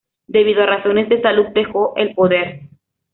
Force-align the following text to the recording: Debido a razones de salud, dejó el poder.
Debido 0.25 0.63
a 0.63 0.65
razones 0.65 1.09
de 1.09 1.21
salud, 1.21 1.45
dejó 1.53 1.93
el 1.95 2.15
poder. 2.15 2.61